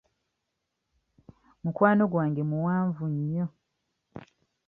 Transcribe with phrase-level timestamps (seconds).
[1.63, 3.45] Mukwano gwange muwanvu nnyo.